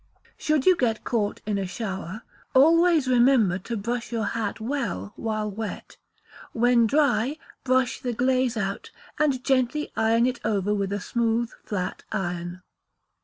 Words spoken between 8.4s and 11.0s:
out, and gently iron it over with a